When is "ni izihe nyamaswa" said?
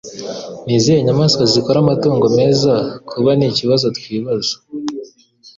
0.65-1.43